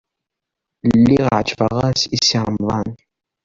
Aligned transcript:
Lliɣ 0.99 1.25
ɛejbeɣ-as 1.37 2.01
i 2.15 2.17
Si 2.25 2.37
Remḍan. 2.45 2.89